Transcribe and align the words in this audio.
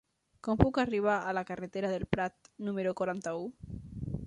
Com 0.45 0.59
puc 0.61 0.79
arribar 0.83 1.17
a 1.17 1.33
la 1.39 1.43
carretera 1.51 1.91
del 1.93 2.07
Prat 2.17 2.51
número 2.71 2.97
quaranta-u? 3.03 3.49